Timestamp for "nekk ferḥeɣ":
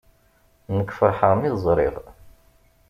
0.77-1.33